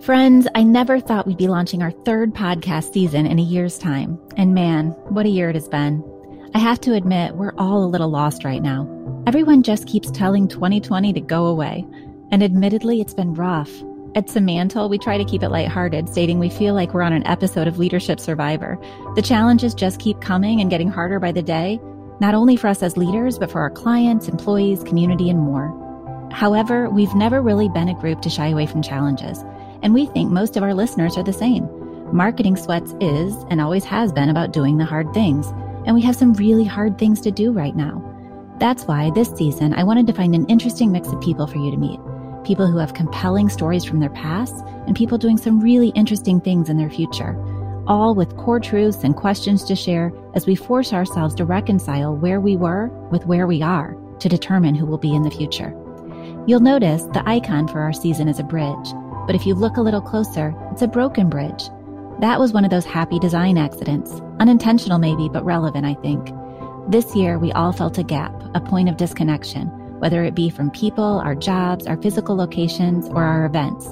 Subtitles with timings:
[0.00, 4.18] Friends, I never thought we'd be launching our third podcast season in a year's time.
[4.36, 6.04] And man, what a year it has been.
[6.54, 8.86] I have to admit, we're all a little lost right now.
[9.26, 11.86] Everyone just keeps telling 2020 to go away.
[12.30, 13.70] And admittedly, it's been rough.
[14.14, 17.26] At Simantel, we try to keep it lighthearted, stating we feel like we're on an
[17.26, 18.78] episode of Leadership Survivor.
[19.14, 21.80] The challenges just keep coming and getting harder by the day,
[22.20, 25.80] not only for us as leaders, but for our clients, employees, community, and more.
[26.30, 29.42] However, we've never really been a group to shy away from challenges
[29.84, 31.68] and we think most of our listeners are the same.
[32.12, 35.46] Marketing Sweats is and always has been about doing the hard things,
[35.86, 38.02] and we have some really hard things to do right now.
[38.58, 41.70] That's why this season I wanted to find an interesting mix of people for you
[41.70, 42.00] to meet.
[42.44, 44.54] People who have compelling stories from their past
[44.86, 47.36] and people doing some really interesting things in their future,
[47.86, 52.40] all with core truths and questions to share as we force ourselves to reconcile where
[52.40, 55.74] we were with where we are to determine who will be in the future.
[56.46, 58.88] You'll notice the icon for our season is a bridge.
[59.26, 61.64] But if you look a little closer, it's a broken bridge.
[62.20, 64.20] That was one of those happy design accidents.
[64.38, 66.30] Unintentional, maybe, but relevant, I think.
[66.88, 70.70] This year, we all felt a gap, a point of disconnection, whether it be from
[70.70, 73.86] people, our jobs, our physical locations, or our events.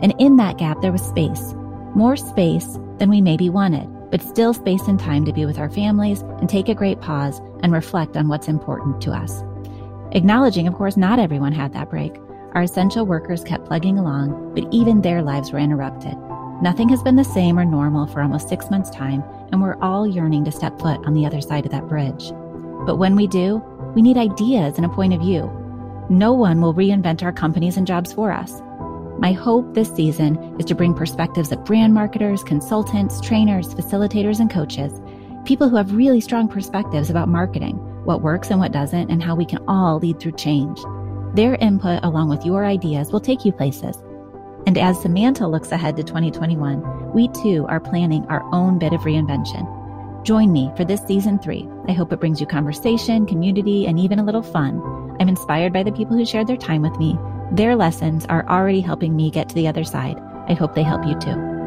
[0.00, 1.54] And in that gap, there was space.
[1.94, 5.70] More space than we maybe wanted, but still space and time to be with our
[5.70, 9.42] families and take a great pause and reflect on what's important to us.
[10.12, 12.14] Acknowledging, of course, not everyone had that break.
[12.54, 16.16] Our essential workers kept plugging along, but even their lives were interrupted.
[16.62, 20.06] Nothing has been the same or normal for almost six months' time, and we're all
[20.06, 22.30] yearning to step foot on the other side of that bridge.
[22.86, 23.58] But when we do,
[23.94, 25.50] we need ideas and a point of view.
[26.08, 28.62] No one will reinvent our companies and jobs for us.
[29.18, 34.50] My hope this season is to bring perspectives of brand marketers, consultants, trainers, facilitators, and
[34.50, 34.92] coaches,
[35.44, 39.34] people who have really strong perspectives about marketing, what works and what doesn't, and how
[39.34, 40.78] we can all lead through change.
[41.34, 43.96] Their input, along with your ideas, will take you places.
[44.66, 49.02] And as Simantel looks ahead to 2021, we too are planning our own bit of
[49.02, 49.66] reinvention.
[50.24, 51.68] Join me for this season three.
[51.88, 54.82] I hope it brings you conversation, community, and even a little fun.
[55.20, 57.18] I'm inspired by the people who shared their time with me.
[57.52, 60.20] Their lessons are already helping me get to the other side.
[60.48, 61.57] I hope they help you too.